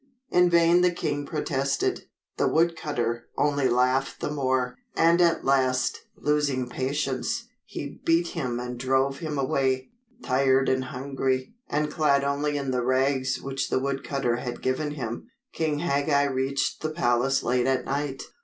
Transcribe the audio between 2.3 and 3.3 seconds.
The wood cutter